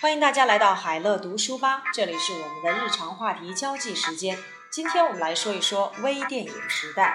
[0.00, 4.38] 欢迎大家来到海乐读书吧，这里是我们的日常话题交际时间。
[4.72, 7.14] 今天我们来说一说微电影时代。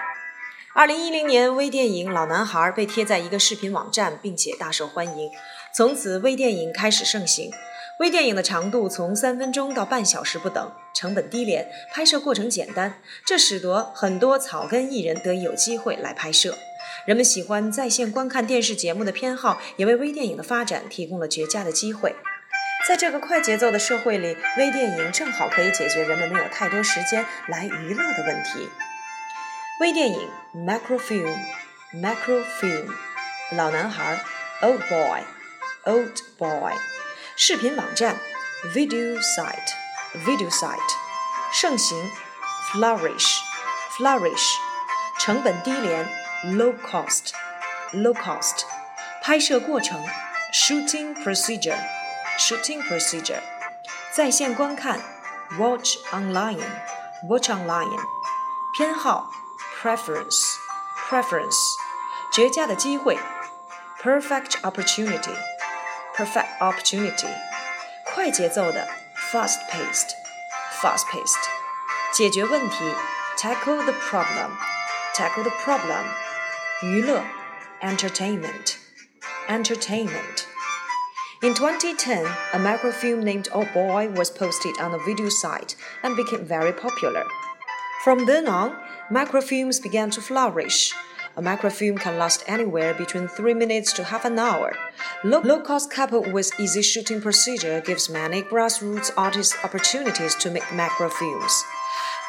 [0.76, 5.31] 二零一零年，微电影《老男孩》被贴在一个视频网站，并且大受欢迎，
[5.74, 7.49] 从此微电影开始盛行。
[8.02, 16.55] 微电影的长度从三分钟到半小时不等，成本低廉，拍摄过程简单，这使得很多草根艺人得以有机会来拍摄。
[17.08, 22.16] 人们喜欢在线观看电视节目的偏好，也为微电影的发展提供了绝佳的机会。
[22.88, 28.70] 在这个快节奏的社会里，微电影正好可以解决人们没有太多时间来娱乐的问题。
[29.80, 32.91] 微电影 （macrofilm），macrofilm，
[33.53, 34.20] 老男孩
[34.61, 36.73] （old boy），old boy，
[37.35, 38.17] 视频网站
[38.71, 40.77] （video site），video site，
[41.52, 42.11] 盛行
[42.72, 44.58] （flourish），flourish，
[45.20, 46.08] 成本低廉
[46.45, 48.61] （low cost），low cost，
[49.23, 50.05] 拍摄过程
[50.53, 51.80] （shooting procedure）。
[52.39, 53.41] Shooting procedure，
[54.12, 54.98] 在线观看，
[55.58, 58.00] watch online，watch online，
[58.77, 59.30] 偏好，
[59.83, 61.77] preference，preference，
[62.33, 63.19] 绝佳的机会，
[64.03, 67.28] perfect opportunity，perfect opportunity，
[68.05, 68.89] 快节奏的，
[69.30, 71.36] fast paced，fast paced，
[72.12, 72.94] 解决问题，
[73.36, 76.06] tackle the problem，tackle the problem，
[76.80, 77.22] 娱乐，
[77.83, 80.44] entertainment，entertainment。
[81.45, 86.43] In 2010, a microfilm named Oh Boy was posted on a video site and became
[86.43, 87.23] very popular.
[88.03, 88.75] From then on,
[89.11, 90.91] microfilms began to flourish.
[91.38, 94.75] A microfilm can last anywhere between 3 minutes to half an hour.
[95.23, 100.73] Low, low cost coupled with easy shooting procedure gives many grassroots artists opportunities to make
[100.73, 101.61] macrofilms.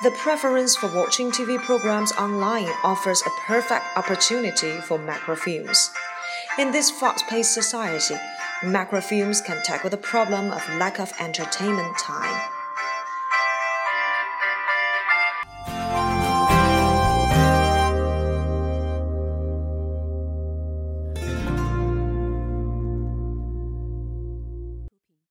[0.02, 5.88] The preference for watching TV programs online offers a perfect opportunity for macrofilms.
[6.58, 8.16] In this fast paced society,
[8.62, 12.55] Macrofilms can tackle the problem of lack of entertainment time.